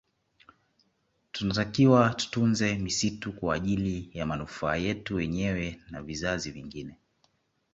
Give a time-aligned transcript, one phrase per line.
[1.33, 6.97] Tunatakiwa tutunze misitu kwa ajili ya manufaa yetu wenyewe na vizazi vingine